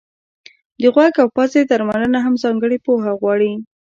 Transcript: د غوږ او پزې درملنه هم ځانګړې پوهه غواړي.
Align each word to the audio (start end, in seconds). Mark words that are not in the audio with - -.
د 0.81 0.83
غوږ 0.93 1.13
او 1.23 1.27
پزې 1.35 1.61
درملنه 1.69 2.19
هم 2.25 2.33
ځانګړې 2.43 2.77
پوهه 2.85 3.11
غواړي. 3.19 3.51